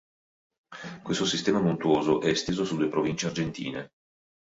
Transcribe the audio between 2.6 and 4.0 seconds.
su due province argentine.